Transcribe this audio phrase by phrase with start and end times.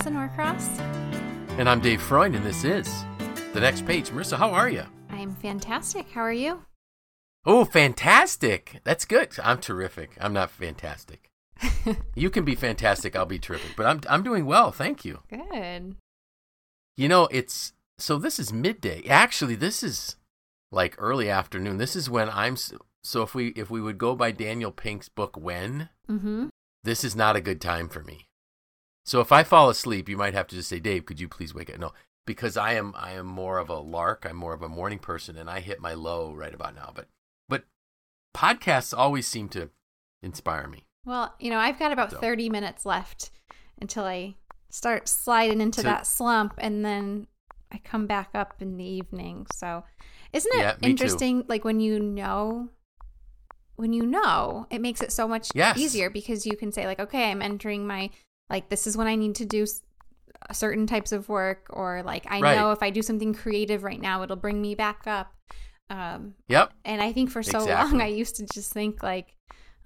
[0.00, 0.78] Marisa Norcross.
[1.58, 3.04] And I'm Dave Freund, and this is
[3.52, 4.08] The Next Page.
[4.10, 4.84] Marisa, how are you?
[5.10, 6.10] I'm fantastic.
[6.10, 6.62] How are you?
[7.44, 8.80] Oh, fantastic.
[8.84, 9.28] That's good.
[9.42, 10.16] I'm terrific.
[10.18, 11.28] I'm not fantastic.
[12.14, 13.14] you can be fantastic.
[13.14, 13.76] I'll be terrific.
[13.76, 14.72] But I'm, I'm doing well.
[14.72, 15.20] Thank you.
[15.28, 15.96] Good.
[16.96, 19.02] You know, it's so this is midday.
[19.06, 20.16] Actually, this is
[20.72, 21.76] like early afternoon.
[21.76, 25.36] This is when I'm so if we if we would go by Daniel Pink's book
[25.38, 26.48] When, Mm-hmm.
[26.84, 28.26] this is not a good time for me.
[29.10, 31.52] So if I fall asleep, you might have to just say, "Dave, could you please
[31.52, 31.92] wake up?" No,
[32.26, 34.24] because I am I am more of a lark.
[34.24, 36.92] I'm more of a morning person, and I hit my low right about now.
[36.94, 37.08] But
[37.48, 37.64] but
[38.32, 39.70] podcasts always seem to
[40.22, 40.84] inspire me.
[41.04, 42.20] Well, you know, I've got about So.
[42.20, 43.32] 30 minutes left
[43.80, 44.36] until I
[44.68, 47.26] start sliding into So- that slump and then
[47.72, 49.48] I come back up in the evening.
[49.52, 49.82] So,
[50.32, 50.90] isn't it Yeah, me too.
[50.90, 52.68] interesting like when you know
[53.74, 55.78] when you know, it makes it so much Yes.
[55.78, 58.10] easier because you can say like, okay, I'm entering my
[58.50, 59.66] like this is when I need to do
[60.52, 62.56] certain types of work or like I Right.
[62.56, 65.32] know if I do something creative right now, it'll bring me back up.
[65.88, 66.72] Um Yep.
[66.84, 67.98] and I think for so Exactly.
[67.98, 69.36] long, I used to just think like,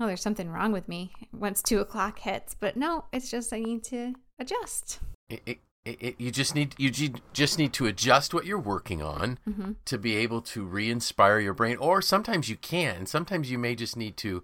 [0.00, 2.54] oh, there's something wrong with me once two o'clock hits.
[2.54, 5.00] But no, it's just I need to adjust.
[5.28, 9.02] It, it, it, you just need you ju- just need to adjust what you're working
[9.02, 13.58] on hmm to be able to re-inspire your brain or sometimes you can sometimes you
[13.58, 14.42] may just need to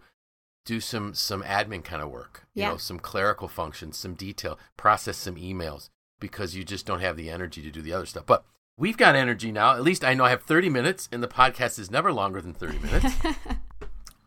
[0.66, 5.17] do some some admin kind of work you know some clerical functions some detail process
[5.17, 5.89] some emails
[6.20, 8.27] because you just don't have the energy to do the other stuff.
[8.27, 8.44] But
[8.77, 9.72] we've got energy now.
[9.75, 12.55] At least i know i have 30 minutes and the podcast is never longer than
[12.55, 13.14] 30 minutes.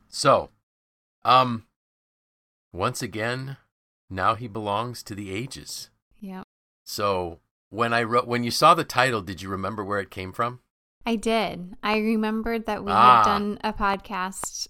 [0.10, 0.50] So
[1.26, 1.66] um
[2.72, 3.58] once again
[4.10, 5.90] now he belongs to the ages.
[6.20, 6.44] Yeah,
[6.84, 10.32] so when i wrote when you saw the title did you remember where it came
[10.32, 10.60] from?
[11.06, 11.76] I did.
[11.84, 13.18] I remembered that we Ah.
[13.18, 14.68] had done a podcast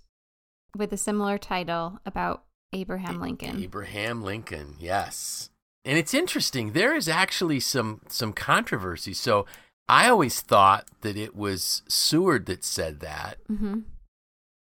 [0.76, 3.62] with a similar title about Abraham Lincoln.
[3.62, 5.50] Abraham Lincoln, yes.
[5.86, 6.72] And it's interesting.
[6.72, 9.14] There is actually some some controversy.
[9.14, 9.46] So
[9.88, 13.82] I always thought that it was Seward that said that, hmm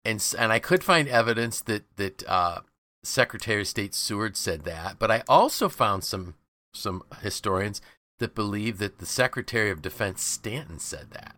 [0.04, 2.60] and and I could find evidence that that uh,
[3.02, 4.98] Secretary of State Seward said that.
[4.98, 6.34] But I also found some
[6.74, 7.80] some historians
[8.18, 11.36] that believe that the Secretary of Defense Stanton said that.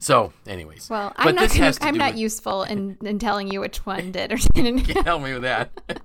[0.00, 1.50] So, anyways, Well, I'm not.
[1.50, 4.80] Gonna, I'm not with- useful in, in telling you which one did or didn't.
[4.84, 5.70] can't help me with that.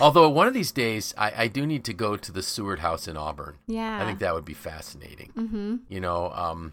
[0.00, 3.06] Although one of these days, I, I do need to go to the Seward House
[3.06, 3.58] in Auburn.
[3.66, 4.00] yeah.
[4.02, 5.32] I think that would be fascinating.
[5.36, 5.76] Mm-hmm.
[5.88, 6.72] You know, um,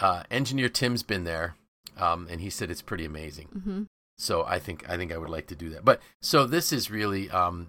[0.00, 1.54] uh, engineer Tim's been there,
[1.96, 3.48] um, and he said it's pretty amazing.
[3.56, 3.82] Mm-hmm.
[4.18, 5.84] So I think I think I would like to do that.
[5.84, 7.68] But so this is really um,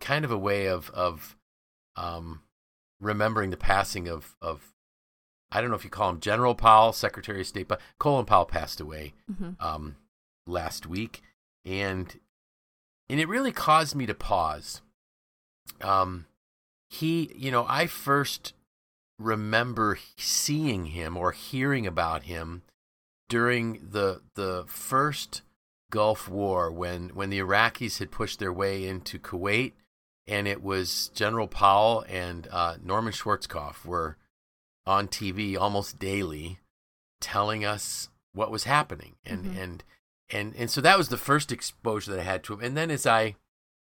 [0.00, 1.36] kind of a way of of
[1.96, 2.42] um,
[3.00, 4.74] remembering the passing of of
[5.56, 8.44] I don't know if you call him General Powell, Secretary of State, but Colin Powell
[8.44, 9.50] passed away Mm-hmm.
[9.64, 9.96] um,
[10.46, 11.22] last week,
[11.64, 12.18] and
[13.08, 14.82] and it really caused me to pause.
[15.80, 16.26] Um,
[16.90, 18.52] he, you know, I first
[19.18, 22.62] remember seeing him or hearing about him
[23.28, 25.42] during the the first
[25.90, 29.72] Gulf War when when the Iraqis had pushed their way into Kuwait,
[30.26, 34.16] and it was General Powell and uh, Norman Schwarzkopf were
[34.86, 36.58] on TV almost daily,
[37.20, 39.56] telling us what was happening, and Mhm.
[39.62, 39.84] and
[40.30, 42.60] and and so that was the first exposure that I had to him.
[42.60, 43.36] And then as I,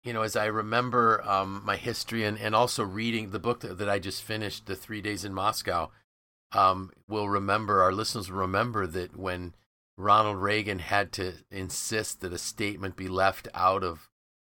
[0.03, 3.77] you know, as I remember um, my history and and also reading the book that,
[3.77, 5.91] that I just finished, the Three Days in Moscow,
[6.51, 9.55] um, will remember our listeners will remember that when
[9.97, 14.09] Ronald Reagan had to insist that a statement be left out of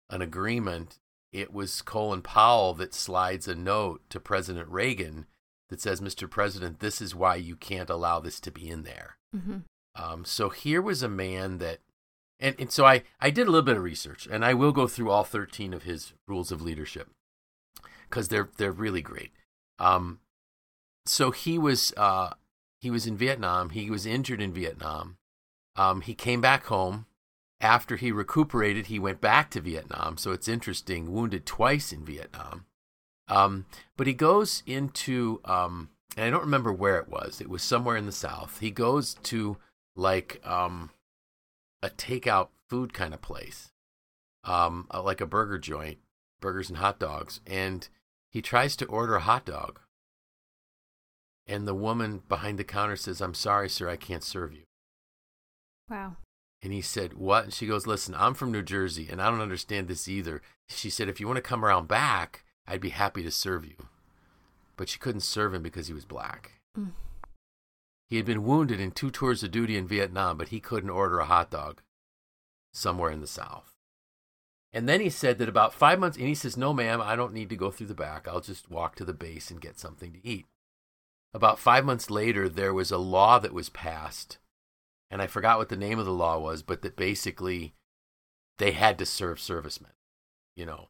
[0.10, 1.00] an agreement,
[1.32, 5.26] it was Colin Powell that slides a note to President Reagan
[5.70, 6.30] that says, "Mr.
[6.30, 9.60] President, this is why you can't allow this to be in there." Mm-hmm.
[9.96, 11.80] Um, so here was a man that,
[12.40, 14.88] and, and so I, I did a little bit of research, and I will go
[14.88, 17.10] through all 13 of his rules of leadership
[18.10, 19.32] because they're they're really great.
[19.80, 20.20] Um,
[21.06, 22.32] so he was uh,
[22.80, 23.70] he was in Vietnam.
[23.70, 25.18] He was injured in Vietnam.
[25.76, 27.06] Um, he came back home.
[27.60, 30.18] After he recuperated, he went back to Vietnam.
[30.18, 32.66] So it's interesting, wounded twice in Vietnam.
[33.28, 33.66] Um,
[33.98, 37.42] but he goes into, um, and I don't remember where it was.
[37.42, 38.60] It was somewhere in the South.
[38.60, 39.58] He goes to
[39.96, 40.92] like um,
[41.82, 43.72] a takeout food kind of place,
[44.44, 46.00] um, uh, like a burger joint,
[46.42, 47.40] burgers and hot dogs.
[47.48, 47.88] And
[48.30, 49.80] he tries to order a hot dog.
[51.46, 54.64] And the woman behind the counter says, I'm sorry, sir, I can't serve you.
[55.90, 56.16] Wow.
[56.62, 57.44] And he said, What?
[57.44, 60.42] And she goes, Listen, I'm from New Jersey and I don't understand this either.
[60.70, 63.76] She said, If you want to come around back, I'd be happy to serve you.
[64.76, 66.54] But she couldn't serve him because he was black.
[66.78, 66.92] Mm.
[68.10, 71.20] He had been wounded in two tours of duty in Vietnam, but he couldn't order
[71.20, 71.82] a hot dog
[72.72, 73.74] somewhere in the South.
[74.72, 77.34] And then he said that about five months, and he says, No, ma'am, I don't
[77.34, 78.28] need to go through the back.
[78.28, 80.48] I'll just walk to the base and get something to eat.
[81.34, 84.40] About five months later, there was a law that was passed,
[85.12, 87.74] and I forgot what the name of the law was, but that basically
[88.58, 89.92] they had to serve servicemen,
[90.56, 90.90] you know,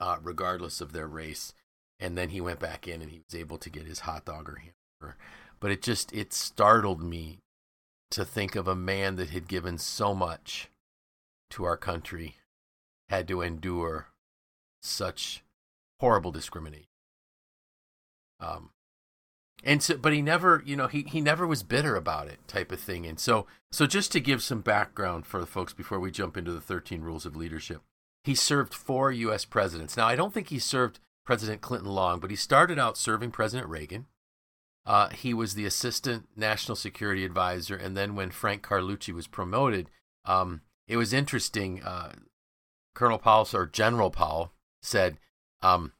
[0.00, 1.52] uh, regardless of their race.
[2.00, 4.48] And then he went back in and he was able to get his hot dog
[4.48, 5.16] or hamburger.
[5.60, 7.38] But it just, it startled me
[8.10, 10.68] to think of a man that had given so much
[11.50, 12.36] to our country
[13.08, 14.08] had to endure
[14.82, 15.42] such
[16.00, 16.88] horrible discrimination.
[18.40, 18.70] Um,
[19.62, 22.70] and so, but he never, you know, he, he never was bitter about it, type
[22.70, 23.06] of thing.
[23.06, 26.52] And so, so just to give some background for the folks before we jump into
[26.52, 27.82] the 13 rules of leadership,
[28.24, 29.44] he served four U.S.
[29.44, 29.96] presidents.
[29.96, 33.68] Now, I don't think he served President Clinton long, but he started out serving President
[33.68, 34.06] Reagan.
[34.86, 39.88] Uh, he was the assistant national security advisor, and then when Frank Carlucci was promoted,
[40.24, 41.82] um, it was interesting.
[41.82, 42.12] Uh,
[42.94, 45.18] Colonel Powell or General Powell said
[45.62, 45.92] um,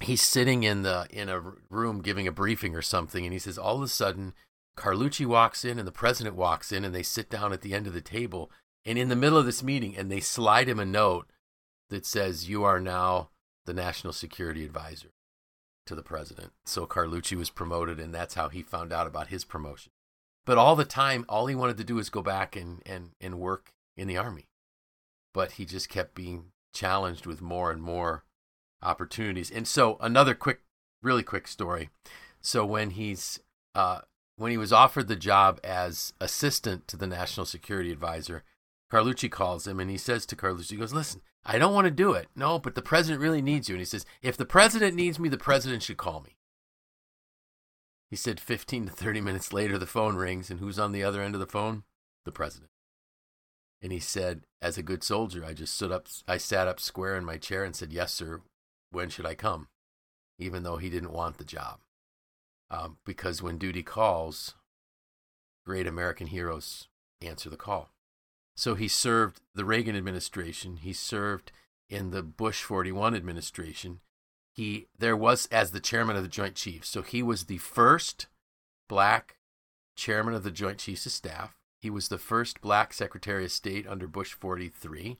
[0.00, 1.40] he's sitting in the in a
[1.70, 4.34] room giving a briefing or something, and he says all of a sudden
[4.76, 7.86] Carlucci walks in and the president walks in, and they sit down at the end
[7.86, 8.50] of the table,
[8.84, 11.30] and in the middle of this meeting, and they slide him a note
[11.90, 13.30] that says you are now
[13.64, 15.10] the national security advisor
[15.86, 16.52] to the president.
[16.64, 19.92] So Carlucci was promoted, and that's how he found out about his promotion.
[20.44, 23.38] But all the time, all he wanted to do was go back and, and, and
[23.38, 24.46] work in the army
[25.36, 28.24] but he just kept being challenged with more and more
[28.82, 29.50] opportunities.
[29.50, 30.62] And so another quick,
[31.02, 31.90] really quick story.
[32.40, 33.38] So when he's
[33.74, 34.00] uh,
[34.36, 38.44] when he was offered the job as assistant to the national security advisor,
[38.90, 41.90] Carlucci calls him and he says to Carlucci, he goes, "Listen, I don't want to
[41.90, 42.28] do it.
[42.34, 45.28] No, but the president really needs you." And he says, "If the president needs me,
[45.28, 46.36] the president should call me."
[48.08, 51.20] He said 15 to 30 minutes later, the phone rings, and who's on the other
[51.20, 51.82] end of the phone?
[52.24, 52.70] The president.
[53.82, 57.16] And he said, as a good soldier, I just stood up, I sat up square
[57.16, 58.42] in my chair and said, Yes, sir,
[58.90, 59.68] when should I come?
[60.38, 61.80] Even though he didn't want the job.
[62.70, 64.54] Um, because when duty calls,
[65.64, 66.88] great American heroes
[67.20, 67.90] answer the call.
[68.56, 71.52] So he served the Reagan administration, he served
[71.88, 74.00] in the Bush 41 administration.
[74.52, 76.88] He there was as the chairman of the Joint Chiefs.
[76.88, 78.26] So he was the first
[78.88, 79.36] black
[79.94, 81.54] chairman of the Joint Chiefs of Staff.
[81.80, 85.18] He was the first black Secretary of State under Bush 43.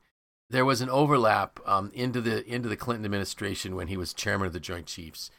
[0.48, 4.46] There was an overlap um, into the into the Clinton administration when he was chairman
[4.46, 5.30] of the Joint Chiefs.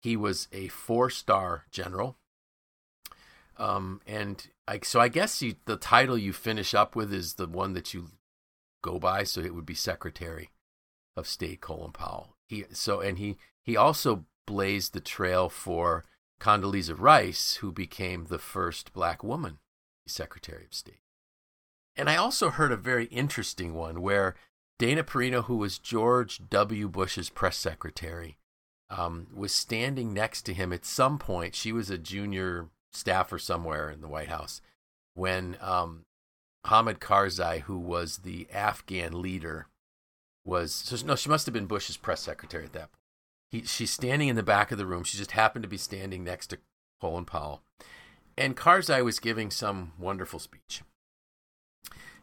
[0.00, 2.16] He was a four-star general,
[3.56, 7.46] um, and I, so I guess you, the title you finish up with is the
[7.46, 8.08] one that you
[8.82, 9.24] go by.
[9.24, 10.50] So it would be Secretary
[11.16, 12.36] of State Colin Powell.
[12.46, 16.04] He so and he he also blazed the trail for
[16.40, 19.58] Condoleezza Rice, who became the first black woman
[20.06, 21.00] Secretary of State.
[21.96, 24.34] And I also heard a very interesting one where
[24.78, 26.88] Dana Perino, who was George W.
[26.88, 28.36] Bush's press secretary,
[28.90, 31.54] um, was standing next to him at some point.
[31.54, 34.60] She was a junior staffer somewhere in the White House
[35.14, 36.04] when um,
[36.66, 39.66] Hamid Karzai, who was the Afghan leader,
[40.44, 43.00] was so no, she must have been Bush's press secretary at that point.
[43.50, 45.04] He, she's standing in the back of the room.
[45.04, 46.58] She just happened to be standing next to
[47.00, 47.62] Colin Powell,
[48.36, 50.82] and Karzai was giving some wonderful speech.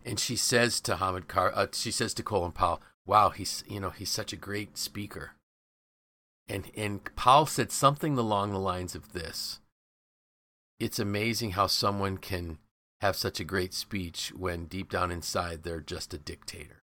[0.04, 3.80] And she says to Hamid Kar, uh, she says to Colin Powell, "Wow, he's you
[3.80, 5.32] know he's such a great speaker."
[6.48, 9.61] And and Powell said something along the lines of this:
[10.82, 12.60] "It's amazing how someone can
[13.02, 16.82] have such a great speech when deep down inside they're just a dictator."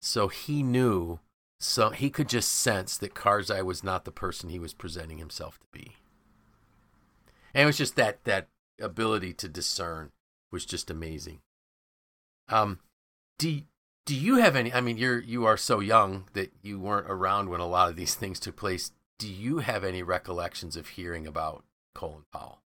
[0.00, 1.20] So he knew,
[1.58, 5.58] so he could just sense that Karzai was not the person he was presenting himself
[5.58, 5.96] to be
[7.54, 8.48] and it was just that that
[8.80, 10.12] ability to discern
[10.52, 11.40] was just amazing.
[12.48, 12.78] Um,
[13.38, 13.62] do
[14.06, 14.72] do you have any?
[14.72, 17.96] I mean, you're you are so young that you weren't around when a lot of
[17.96, 18.92] these things took place.
[19.18, 21.64] Do you have any recollections of hearing about
[21.98, 22.62] Colin Powell?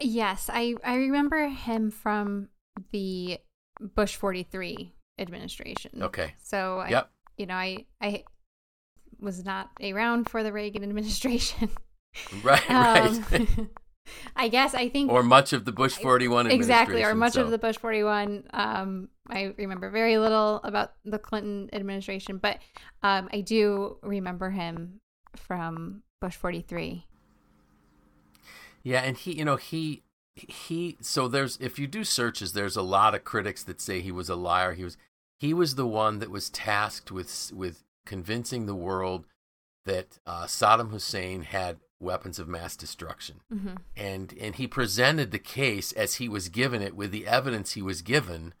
[0.00, 2.50] Yes, I I remember him from
[2.92, 3.38] the
[3.80, 6.02] Bush 43 administration.
[6.02, 6.34] Okay.
[6.42, 7.10] So I, yep.
[7.38, 8.24] you know, I I
[9.18, 11.70] was not around for the Reagan administration.
[12.42, 13.32] Right, right.
[13.32, 13.70] Um,
[14.36, 17.42] I guess I think or much of the Bush 41 exactly or much so.
[17.42, 22.58] of the Bush 41 um I remember very little about the Clinton administration but
[23.02, 25.00] um I do remember him
[25.34, 27.04] from Bush 43
[28.86, 30.02] yeah and he you know he
[30.34, 34.12] he so there's if you do searches there's a lot of critics that say he
[34.12, 34.96] was a liar he was
[35.38, 39.26] he was the one that was tasked with with convincing the world
[39.84, 43.40] that uh, Saddam Hussein had weapons of mass destruction.
[43.52, 43.74] mm-hmm.
[43.96, 47.82] And and he presented the case as he was given it with the evidence he
[47.82, 48.54] was given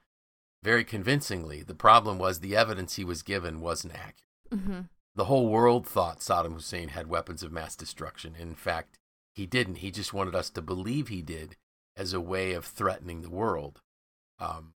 [0.62, 1.62] very convincingly.
[1.62, 4.14] The problem was the evidence he was given wasn't accurate.
[4.52, 4.80] Mm-hmm.
[5.14, 8.34] The whole world thought Saddam Hussein had weapons of mass destruction.
[8.38, 8.98] In fact,
[9.36, 9.76] he didn't.
[9.76, 11.56] He just wanted us to believe he did
[11.96, 13.80] as a way of threatening the world.
[14.38, 14.72] Um,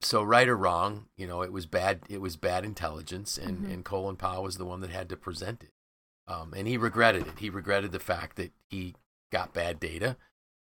[0.00, 2.02] so right or wrong, you know, it was bad.
[2.08, 3.72] It was bad intelligence, and Mhm.
[3.72, 5.72] and Colin Powell was the one that had to present it.
[6.26, 7.38] Um, and he regretted it.
[7.38, 8.94] He regretted the fact that he
[9.32, 10.16] got bad data,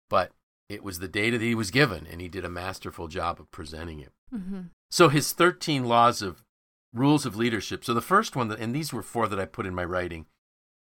[0.08, 0.32] but
[0.68, 3.50] it was the data that he was given, and he did a masterful job of
[3.50, 4.12] presenting it.
[4.32, 4.62] Mm-hmm.
[4.90, 6.44] So his 13 laws of
[6.92, 7.84] rules of leadership.
[7.84, 10.26] So the first one, that, and these were four that I put in my writing.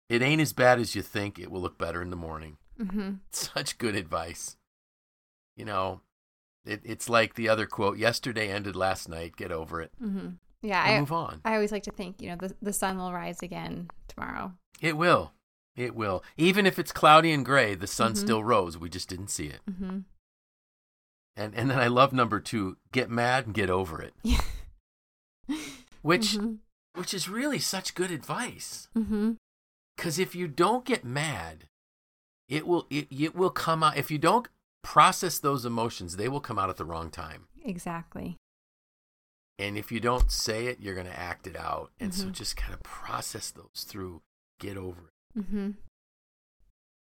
[0.10, 1.38] It ain't as bad as you think.
[1.38, 2.58] It will look better in the morning.
[2.80, 3.12] Mm-hmm.
[3.32, 4.58] Such good advice.
[5.56, 6.02] You know,
[6.66, 9.36] it, it's like the other quote: "Yesterday ended last night.
[9.36, 10.30] Get over it Mm-hmm.
[10.62, 13.14] Yeah, I move on." I always like to think, you know, the the sun will
[13.14, 14.54] rise again tomorrow.
[14.82, 15.34] It will.
[15.76, 16.24] It will.
[16.38, 18.18] Even if it's cloudy and gray, the sun Mhm.
[18.18, 18.78] still rose.
[18.78, 19.60] We just didn't see it.
[19.70, 20.00] Mm-hmm.
[21.36, 24.14] And and then I love number two: get mad and get over it,
[26.02, 26.56] which mm-hmm.
[26.96, 28.90] which is really such good advice.
[30.00, 30.08] Mm-hmm.
[30.08, 31.66] Because if you don't get mad,
[32.48, 33.98] it will it, it will come out.
[33.98, 34.48] If you don't
[34.82, 37.48] process those emotions, they will come out at the wrong time.
[37.64, 38.38] Exactly.
[39.58, 41.92] And if you don't say it, you're going to act it out.
[42.00, 42.32] And so Mhm.
[42.32, 44.22] just kind of process those through.
[44.60, 45.40] Get over it.
[45.40, 45.72] Mm-hmm.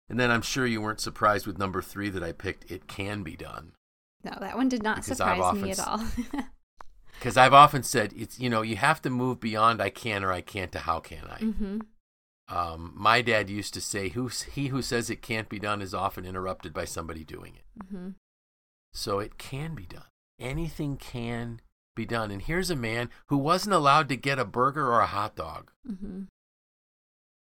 [0.09, 2.71] And then I'm sure you weren't surprised with number three that I picked.
[2.71, 3.73] It can be done.
[4.25, 6.05] No, that one did not Because surprise me at all.
[7.15, 10.33] Because I've often said it's you know you have to move beyond I can or
[10.33, 11.39] I can't to how can I.
[11.39, 11.79] mm-hmm.
[12.51, 15.95] Um, my dad used to say, "Who's he who says it can't be done is
[15.95, 18.09] often interrupted by somebody doing it." Mm-hmm.
[18.93, 20.09] So it can be done.
[20.41, 21.61] Anything can
[21.95, 22.31] be done.
[22.31, 25.71] And here's a man who wasn't allowed to get a burger or a hot dog.
[25.89, 26.23] Mm-hmm.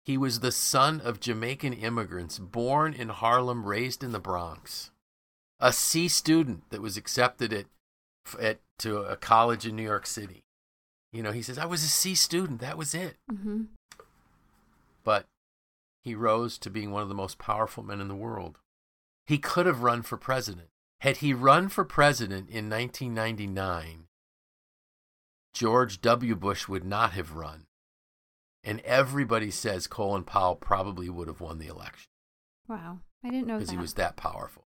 [0.03, 4.91] He was the son of Jamaican immigrants, born in Harlem, raised in the Bronx.
[5.59, 7.65] A C student that was accepted at,
[8.39, 10.41] at to a college in New York City.
[11.13, 12.59] You know, he says, "I was a C student.
[12.59, 13.63] That was it." Mm-hmm.
[15.09, 15.25] But
[16.03, 18.59] he rose to being one of the most powerful men in the world.
[19.25, 20.67] He could have run for president.
[20.99, 24.05] Had he run for president in 1999,
[25.51, 26.35] George W.
[26.35, 27.65] Bush would not have run.
[28.63, 32.11] And everybody says Colin Powell probably would have won the election
[32.67, 34.67] Wow, I didn't know because he was that powerful.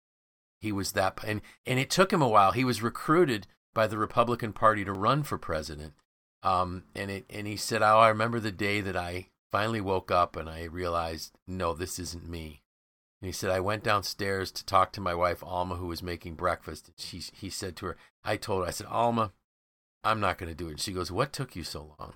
[0.60, 2.52] He was that, and and it took him a while.
[2.54, 3.46] He was recruited
[3.76, 5.94] by the Republican Party to run for president.
[6.42, 10.12] Um, and it and he said, "Oh, I remember the day that I finally woke
[10.12, 12.62] up and I realized, no, this isn't me."
[13.22, 16.36] And he said, "I went downstairs to talk to my wife Alma, who was making
[16.36, 16.88] breakfast.
[16.88, 19.34] And she he said to her, I told her, I said, Alma,
[20.04, 20.72] I'm not going to do it.
[20.72, 22.14] And she goes, What took you so long?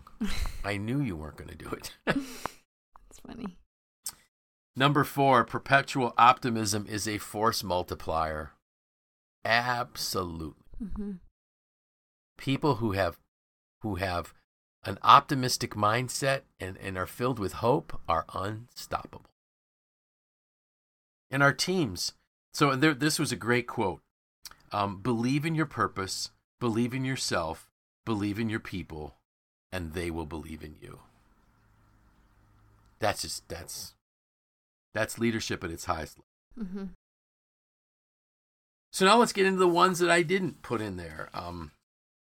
[0.64, 3.58] I knew you weren't going to do it." It's funny.
[4.76, 8.52] Number four, perpetual optimism is a force multiplier.
[9.46, 10.66] Absolutely.
[10.84, 11.12] Mm-hmm.
[12.38, 13.18] People who have
[13.82, 14.34] who have
[14.86, 19.26] an optimistic mindset and, and are filled with hope are unstoppable.
[21.32, 22.14] And our teams.
[22.54, 24.00] So there, this was a great quote.
[24.72, 27.68] Um, believe in your purpose, believe in yourself,
[28.06, 29.16] believe in your people,
[29.72, 31.00] and they will believe in you.
[33.00, 33.94] That's just that's
[34.94, 36.18] that's leadership at its highest
[36.58, 36.70] level.
[36.70, 36.86] Mm-hmm.
[38.94, 41.30] So now let's get into the ones that I didn't put in there.
[41.34, 41.72] Um,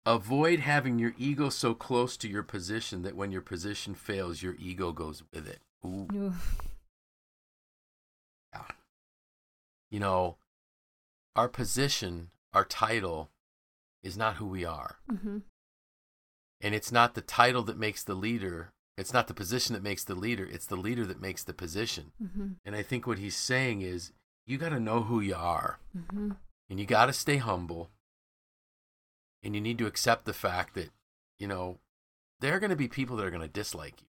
[0.06, 4.56] avoid having your ego so close to your position that when your position fails, your
[4.60, 5.60] ego goes with it.
[5.86, 6.34] Ooh, Ooh.
[8.53, 8.63] yeah.
[9.91, 10.38] You know,
[11.36, 13.29] our position, our title,
[14.03, 15.38] is not who we are, Mm-hmm.
[16.62, 18.72] and it's not the title that makes the leader.
[18.98, 20.46] It's not the position that makes the leader.
[20.46, 22.12] It's the leader that makes the position.
[22.22, 22.48] Mm-hmm.
[22.65, 24.12] And I think what he's saying is,
[24.46, 25.79] you got to know who you are.
[25.98, 26.32] Mm-hmm.
[26.70, 27.89] and you got to stay humble
[29.43, 30.89] and you need to accept the fact that
[31.38, 31.79] you know
[32.39, 34.08] there are going to be people that are going to dislike you.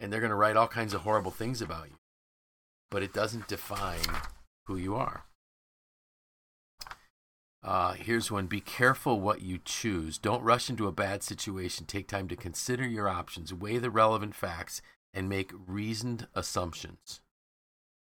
[0.00, 1.96] And they're going to write all kinds of horrible things about you.
[2.90, 4.00] But it doesn't define
[4.66, 5.24] who you are.
[7.62, 8.48] Uh, here's one.
[8.48, 10.18] Be careful what you choose.
[10.18, 11.86] Don't rush into a bad situation.
[11.86, 13.54] Take time to consider your options.
[13.54, 14.82] Weigh the relevant facts
[15.14, 17.20] and make reasoned assumptions.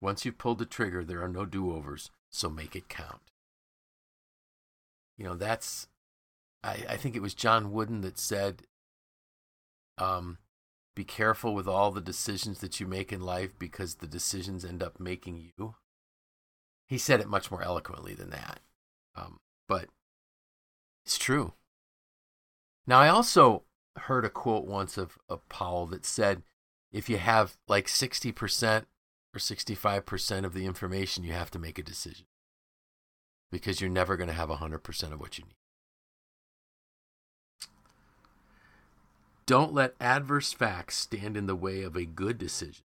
[0.01, 3.31] Once you've pulled the trigger there are no do-overs so make it count.
[5.17, 5.89] You know, that's,
[6.63, 8.63] I, I think it was John Wooden that said,
[9.99, 10.39] um,
[10.95, 14.83] be careful with all the decisions that you make in life because the decisions end
[14.83, 15.75] up making you.
[16.89, 18.61] He said it much more eloquently than that.
[19.17, 19.89] Um, but
[21.05, 21.55] it's true.
[22.87, 23.63] Now, I also
[23.97, 26.43] heard a quote once of, of Powell that said,
[26.93, 28.85] if you have like 60%
[29.35, 32.27] or 65% of the information, you have to make a decision
[33.55, 35.55] because you're never going to have 100% of what you need.
[39.47, 42.83] Don't let adverse facts stand in the way of a good decision.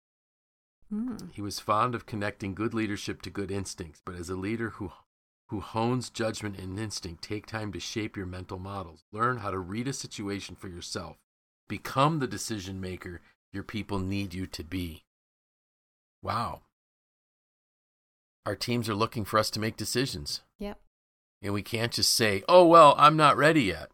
[0.93, 1.31] Mm.
[1.31, 4.91] He was fond of connecting good leadership to good instincts, but as a leader who
[5.49, 9.05] who hones judgment and instinct, take time to shape your mental models.
[9.13, 11.15] Learn how to read a situation for yourself.
[11.69, 13.21] Become the decision maker
[13.53, 15.05] your people need you to be.
[16.21, 16.63] Wow.
[18.47, 20.39] Our teams are looking for us to make decisions.
[20.57, 20.79] Yep.
[21.41, 23.89] And we can't just say, oh, well, I'm not ready yet.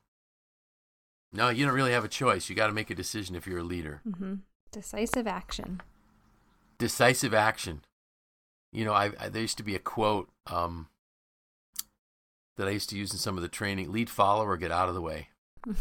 [1.32, 2.48] No, you don't really have a choice.
[2.48, 4.02] You got to make a decision if you're a leader.
[4.04, 4.36] hmm
[4.72, 5.82] Decisive action.
[6.78, 7.84] Decisive action.
[8.72, 10.88] You know, I, I there used to be a quote um,
[12.58, 14.88] that I used to use in some of the training: "Lead, follow, or get out
[14.88, 15.30] of the way."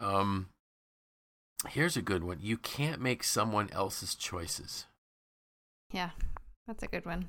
[0.00, 0.48] um,
[1.68, 4.86] here's a good one: You can't make someone else's choices.
[5.92, 6.10] Yeah,
[6.66, 7.28] that's a good one.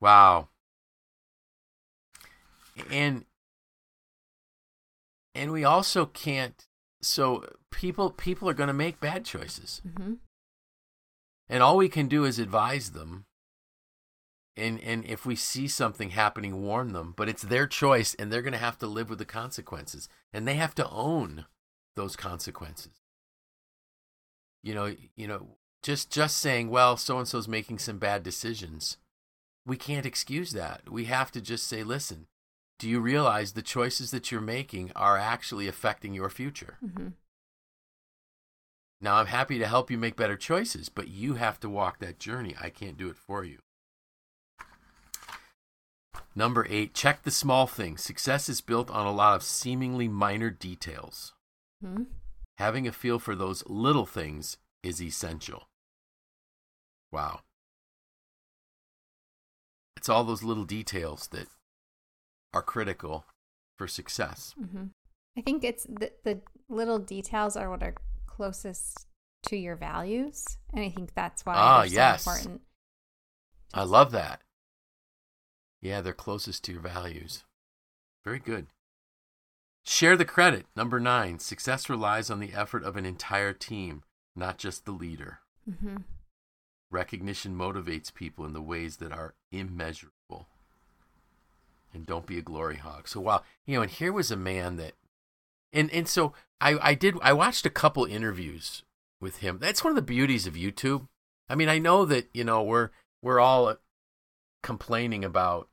[0.00, 0.48] Wow.
[2.90, 3.24] And
[5.34, 6.66] and we also can't
[7.00, 9.80] so people people are going to make bad choices.
[9.96, 10.14] hmm
[11.48, 13.26] And all we can do is advise them.
[14.56, 18.42] And and if we see something happening, warn them, but it's their choice and they're
[18.42, 21.46] going to have to live with the consequences and they have to own
[21.94, 23.00] those consequences.
[24.62, 25.46] You know, you know,
[25.82, 28.96] just just saying, well, so and so's making some bad decisions.
[29.64, 30.88] We can't excuse that.
[30.90, 32.26] We have to just say, listen,
[32.78, 36.78] do you realize the choices that you're making are actually affecting your future?
[36.80, 37.08] hmm
[39.00, 42.18] Now, I'm happy to help you make better choices, but you have to walk that
[42.18, 42.54] journey.
[42.60, 43.58] I can't do it for you.
[46.34, 48.02] Number eight, check the small things.
[48.02, 51.34] Success is built on a lot of seemingly minor details.
[51.82, 52.04] hmm
[52.58, 54.56] Having a feel for those little things
[54.86, 55.68] is essential.
[57.12, 57.40] Wow.
[59.96, 61.48] It's all those little details that
[62.54, 63.24] are critical
[63.76, 64.54] for success.
[64.58, 64.86] hmm
[65.38, 66.40] I think it's the, the
[66.70, 67.94] little details are what are
[68.26, 69.06] closest
[69.48, 72.26] to your values, and I think that's why Ah, they're so yes.
[72.26, 72.60] important.
[73.74, 74.40] I love that.
[75.82, 77.44] Yeah, they're closest to your values.
[78.24, 78.68] Very good.
[79.84, 80.64] Share the credit.
[80.74, 84.02] Number nine, success relies on the effort of an entire team,
[84.36, 85.40] not just the leader.
[85.80, 85.96] hmm
[86.88, 90.46] Recognition motivates people in the ways that are immeasurable.
[91.92, 93.08] And don't be a glory hog.
[93.08, 94.92] So wow, you know, and here was a man that
[95.72, 98.82] and and so I I did I watched a couple interviews
[99.20, 99.58] with him.
[99.60, 101.08] That's one of the beauties of YouTube.
[101.48, 102.90] I mean, I know that, you know, we're
[103.22, 103.76] we're all
[104.62, 105.68] complaining about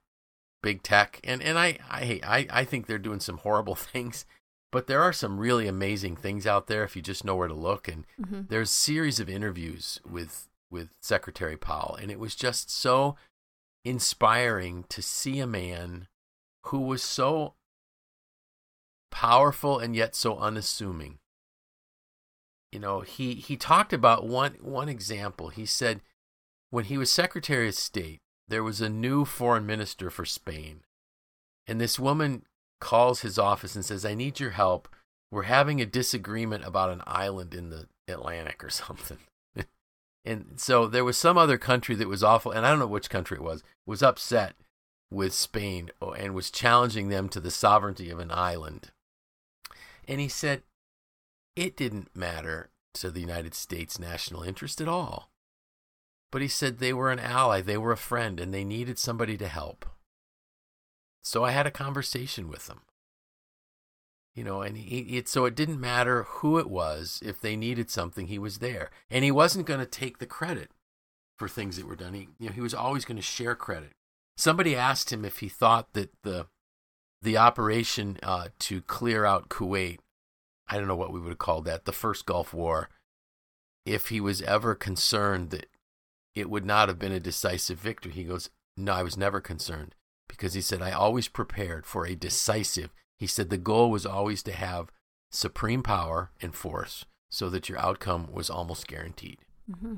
[0.62, 4.26] big tech and and I I hate I I think they're doing some horrible things,
[4.74, 7.54] but there are some really amazing things out there if you just know where to
[7.54, 12.36] look and hmm there's a series of interviews with with Secretary Powell, and it was
[12.36, 13.16] just so
[13.86, 16.08] inspiring to see a man
[16.66, 17.54] who was so
[19.12, 21.20] powerful and yet so unassuming.
[22.72, 25.50] You know, he he talked about one one example.
[25.50, 26.02] He said
[26.72, 30.82] when he was Secretary of State, there was a new foreign minister for Spain.
[31.68, 32.44] And this woman
[32.80, 34.88] calls his office and says, "I need your help.
[35.32, 39.20] We're having a disagreement about an island in the Atlantic or something."
[40.26, 43.10] and so there was some other country that was awful, and I don't know which
[43.10, 44.56] country it was, was upset
[45.12, 48.92] with Spain oh, and was challenging them to the sovereignty of an island.
[50.08, 50.64] And he said
[51.56, 55.30] it didn't matter to the United States national interest at all.
[56.32, 59.38] But he said they were an ally, they were a friend, and they needed somebody
[59.38, 59.86] to help.
[61.24, 62.82] So I had a conversation with them.
[64.36, 67.22] You know, and he, it, so it didn't matter who it was.
[67.24, 68.90] If they needed something, he was there.
[69.10, 70.72] And he wasn't going to take the credit
[71.38, 72.14] for things that were done.
[72.14, 73.92] He, you know, he was always going to share credit.
[74.36, 76.48] Somebody asked him if he thought that the
[77.22, 80.00] the operation uh, to clear out Kuwait,
[80.68, 82.90] I don't know what we would have called that, the first Gulf War,
[83.86, 85.68] if he was ever concerned that
[86.36, 88.12] it would not have been a decisive victory.
[88.12, 89.96] He goes, No, I was never concerned
[90.34, 92.92] because he said, I always prepared for a decisive.
[93.18, 94.90] He said the goal was always to have
[95.32, 99.38] supreme power and force so that your outcome was almost guaranteed.
[99.80, 99.96] hmm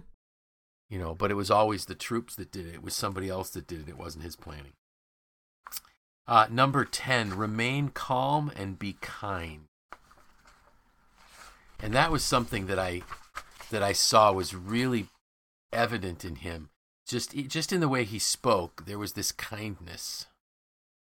[0.89, 2.75] You know, but it was always the troops that did it.
[2.75, 3.89] It was somebody else that did it.
[3.89, 4.73] It wasn't his planning.
[6.27, 9.65] Uh, number 10, remain calm and be kind.
[11.79, 13.03] And that was something that I
[13.69, 15.07] that I saw was really
[15.73, 16.69] evident in him.
[17.07, 20.25] Just just in the way he spoke, there was this kindness.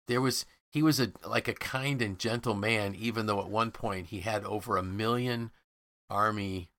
[0.06, 3.70] There was he was a like a kind and gentle man even though at one
[3.70, 5.50] point he had over a million
[6.08, 6.70] army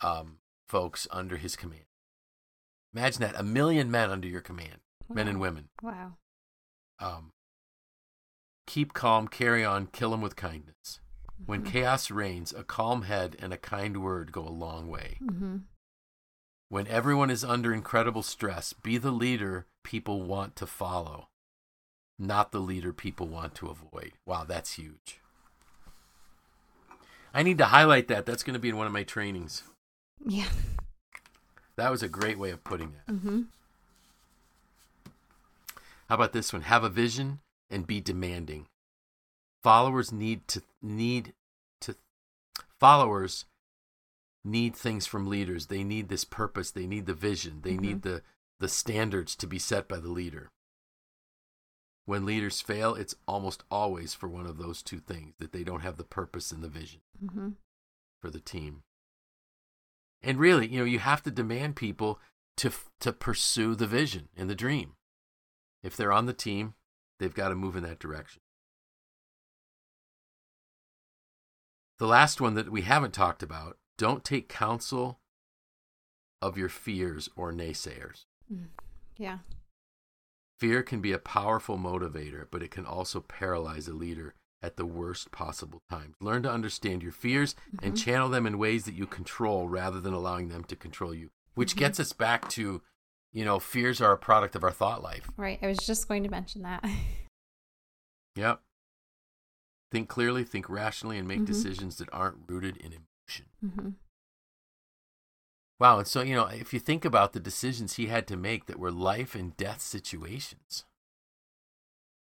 [0.00, 1.84] um, folks under his command.
[2.94, 5.68] Imagine that, a million men under your command, men and women.
[5.82, 6.16] Wow.
[6.98, 7.32] Um,
[8.66, 11.00] keep calm, carry on, kill them with kindness.
[11.46, 11.66] When Mhm.
[11.66, 15.18] chaos reigns, a calm head and a kind word go a long way.
[15.22, 15.64] Mhm.
[16.68, 21.28] When everyone is under incredible stress, be the leader people want to follow,
[22.18, 24.12] not the leader people want to avoid.
[24.26, 25.20] Wow, that's huge.
[27.32, 28.26] I need to highlight that.
[28.26, 29.62] That's going to be in one of my trainings.
[30.24, 30.48] Yeah.
[31.76, 33.06] That was a great way of putting that.
[33.14, 33.46] Mhm.
[36.08, 36.62] How about this one?
[36.62, 38.66] Have a vision and be demanding.
[39.62, 41.34] Followers need to need
[41.80, 41.96] to
[42.80, 43.44] followers
[44.44, 45.66] need things from leaders.
[45.66, 47.80] They need this purpose, they need the vision, they Mhm.
[47.80, 48.22] need the
[48.60, 50.50] the standards to be set by the leader.
[52.06, 55.82] When leaders fail, it's almost always for one of those two things that they don't
[55.82, 57.50] have the purpose and the vision mm-hmm.
[58.20, 58.82] for the team.
[60.22, 62.18] And really, you know, you have to demand people
[62.56, 64.96] to to pursue the vision and the dream.
[65.82, 66.74] If they're on the team,
[67.18, 68.42] they've got to move in that direction.
[71.98, 75.20] The last one that we haven't talked about, don't take counsel
[76.40, 78.24] of your fears or naysayers.
[78.50, 78.68] Mm.
[79.16, 79.38] Yeah.
[80.58, 84.86] Fear can be a powerful motivator, but it can also paralyze a leader at the
[84.86, 86.14] worst possible times.
[86.20, 88.04] Learn to understand your fears and Mhm.
[88.04, 91.74] channel them in ways that you control rather than allowing them to control you, which
[91.74, 91.78] Mhm.
[91.78, 92.82] gets us back to,
[93.32, 95.30] you know, fears are a product of our thought life.
[95.36, 95.58] Right.
[95.62, 96.84] I was just going to mention that.
[98.34, 98.62] Yep.
[99.90, 101.46] Think clearly, think rationally, and make Mhm.
[101.46, 102.92] decisions that aren't rooted in
[103.64, 103.94] Mhm.
[105.78, 105.98] Wow.
[105.98, 108.78] And so, you know, if you think about the decisions he had to make that
[108.78, 110.84] were life and death situations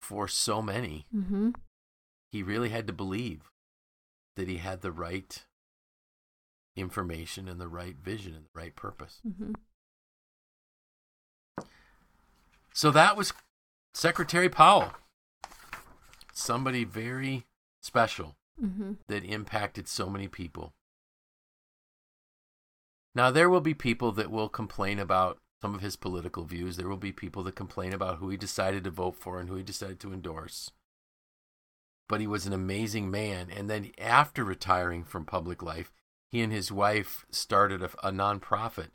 [0.00, 1.54] for so many, Mhm.
[2.32, 3.50] he really had to believe
[4.36, 5.46] that he had the right
[6.76, 9.20] information and the right vision and the right purpose.
[9.24, 9.54] Mhm.
[12.72, 13.32] So that was
[13.92, 14.92] Secretary Powell.
[16.32, 17.46] Somebody very
[17.80, 18.98] special Mhm.
[19.06, 20.74] that impacted so many people.
[23.14, 26.77] Now, there will be people that will complain about some of his political views.
[26.77, 29.57] There will be people that complain about who he decided to vote for and who
[29.57, 30.70] he decided to endorse.
[32.09, 33.48] But he was an amazing man.
[33.50, 35.90] And then, after retiring from public life,
[36.31, 38.88] he and his wife started a, a nonprofit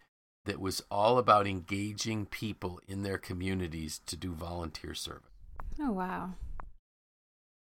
[0.45, 5.29] that was all about engaging people in their communities to do volunteer service.
[5.79, 6.33] Oh wow.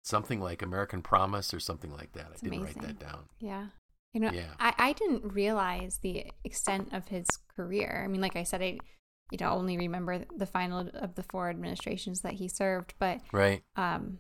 [0.04, 2.28] Something like American Promise or something like that.
[2.28, 2.82] I didn't amazing.
[2.82, 3.26] write that down.
[3.40, 3.66] Yeah.
[4.14, 4.48] You know, Yeah.
[4.60, 8.02] I, I didn't realize the extent of his career.
[8.04, 8.78] I mean, like I said, I
[9.32, 13.64] you know only remember the final of the four administrations that he served, but Right.
[13.76, 14.20] um,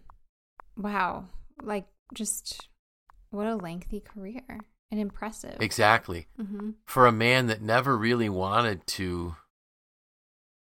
[0.77, 1.25] wow,
[1.61, 2.67] like just
[3.31, 4.59] what a lengthy career
[4.91, 5.57] and impressive.
[5.59, 6.27] Exactly.
[6.39, 6.71] Mm-hmm.
[6.85, 9.35] For a man that never really wanted to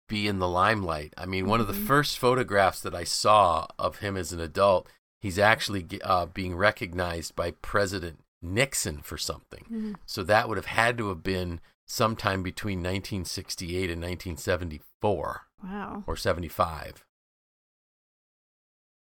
[0.08, 1.14] be in the limelight.
[1.16, 1.86] I mean, one of the Mhm.
[1.86, 4.88] first photographs that I saw of him as an adult,
[5.20, 9.64] he's actually uh, being recognized by President Nixon for something.
[9.70, 9.94] Mhm.
[10.06, 16.04] So that would have had to have been sometime between 1968 and 1974 Wow.
[16.06, 17.04] or 75.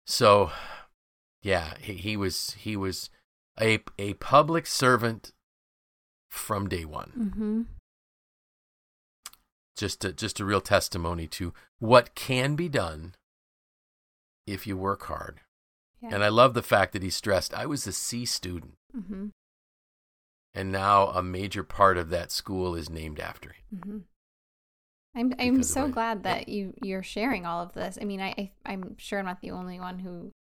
[0.07, 0.51] So,
[1.43, 3.11] yeah, he, he was he was
[3.61, 5.33] a a public servant
[6.29, 7.13] from day one.
[7.17, 7.63] Mm-hmm.
[9.77, 13.15] Just a, just a real testimony to what can be done
[14.47, 15.41] if you work hard.
[16.03, 16.11] Yeah.
[16.15, 19.27] And I love the fact that he stressed I was a C student mm-hmm.
[20.55, 23.65] and now a major part of that school is named after him.
[23.77, 23.99] Mm-hmm.
[25.15, 27.99] I'm I'm so glad that you you're sharing all of this.
[28.01, 30.33] I mean, I, I I'm sure I'm not the only one who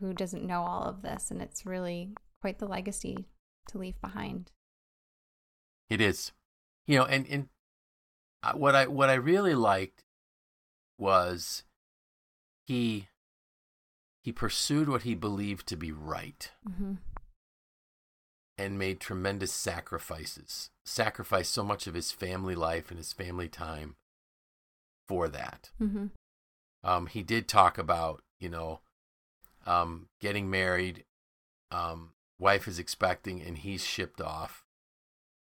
[0.00, 2.10] who doesn't know all of this, and it's really
[2.40, 3.28] quite the legacy
[3.68, 4.50] to leave behind.
[5.88, 6.32] It is,
[6.86, 7.48] you know, and and
[8.54, 10.02] what I what I really liked
[10.98, 11.62] was
[12.66, 13.08] he
[14.22, 16.94] he pursued what he believed to be right Mm-hmm.
[18.58, 20.70] And made tremendous sacrifices.
[20.84, 23.96] Sacrificed so much of his family life and his family time
[25.06, 25.70] for that.
[25.80, 26.06] Mm-hmm.
[26.82, 28.80] Um, he did talk about, you know,
[29.66, 31.04] um, getting married,
[31.70, 34.64] um, wife is expecting, and he's shipped off,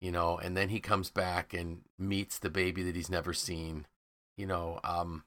[0.01, 3.87] you know, and then he comes back and meets the baby that he's never seen.
[4.37, 5.25] You know, um,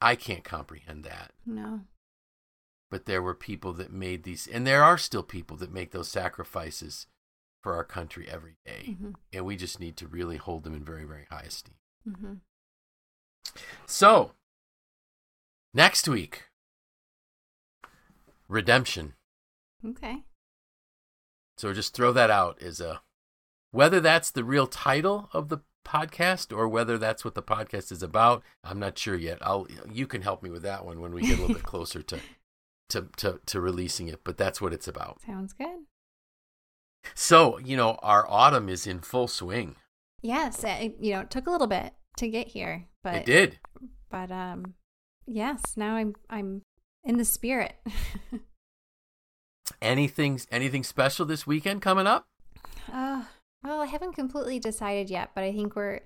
[0.00, 1.32] I can't comprehend that.
[1.46, 1.80] No.
[2.94, 6.08] But there were people that made these, and there are still people that make those
[6.08, 7.08] sacrifices
[7.60, 8.90] for our country every day.
[8.90, 9.10] Mm-hmm.
[9.32, 11.74] And we just need to really hold them in very, very high esteem.
[12.08, 12.34] Mm-hmm.
[13.84, 14.34] So,
[15.74, 16.44] next week,
[18.46, 19.14] redemption.
[19.84, 20.22] Okay.
[21.58, 23.02] So just throw that out as a
[23.72, 28.04] whether that's the real title of the podcast or whether that's what the podcast is
[28.04, 28.44] about.
[28.62, 29.38] I'm not sure yet.
[29.42, 32.00] I'll you can help me with that one when we get a little bit closer
[32.00, 32.20] to
[32.94, 35.20] to, to, to releasing it, but that's what it's about.
[35.26, 35.84] Sounds good.
[37.14, 39.76] So, you know, our autumn is in full swing.
[40.22, 43.58] Yes, it, you know, it took a little bit to get here, but it did.
[44.10, 44.74] But um,
[45.26, 46.62] yes, now I'm I'm
[47.04, 47.74] in the spirit.
[49.82, 52.24] anything anything special this weekend coming up?
[52.90, 53.24] Uh,
[53.62, 56.00] well, I haven't completely decided yet, but I think we're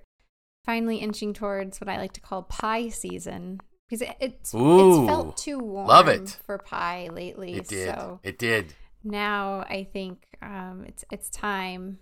[0.65, 5.09] finally inching towards what I like to call pie season because it, it's Ooh, it's
[5.09, 6.37] felt too warm love it.
[6.45, 7.53] for pie lately.
[7.55, 7.95] It did.
[7.95, 8.75] So It did.
[9.03, 11.99] now I think um, it's it's time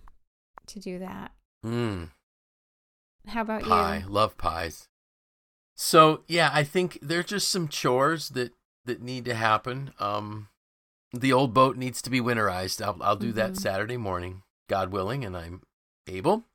[0.67, 1.31] to do that.
[1.65, 2.09] Mm,
[3.27, 4.03] How about pie.
[4.05, 4.09] you?
[4.11, 4.87] Love pies.
[5.75, 8.51] So yeah, I think there's just some chores that
[8.85, 9.91] that need to happen.
[9.99, 10.49] Um,
[11.13, 12.81] the old boat needs to be winterized.
[12.83, 13.57] I'll I'll do that Mhm.
[13.59, 15.61] Saturday morning, God willing, and I'm
[16.07, 16.45] able.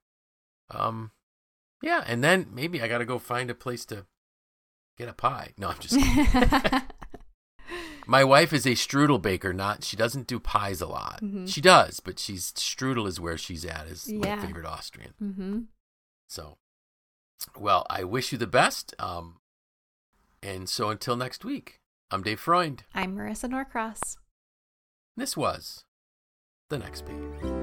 [0.70, 1.12] Um,
[1.82, 4.06] yeah, and then maybe I got to go find a place to
[5.02, 5.52] get a pie.
[5.58, 5.98] No, I'm just.
[5.98, 6.82] kidding.
[8.06, 9.52] My wife is a strudel baker.
[9.52, 11.20] Not she doesn't do pies a lot.
[11.22, 11.48] Mhm.
[11.48, 13.86] She does, but she's strudel is where she's at.
[13.86, 14.36] Is Yeah.
[14.36, 15.14] my favorite Austrian.
[15.22, 15.58] mm-hmm.
[16.28, 16.56] So,
[17.58, 18.94] well, I wish you the best.
[18.98, 19.36] Um,
[20.42, 21.78] and so until next week,
[22.10, 22.84] I'm Dave Freund.
[22.94, 24.16] I'm Marisa Norcross.
[25.16, 25.84] This was
[26.70, 27.61] the next page.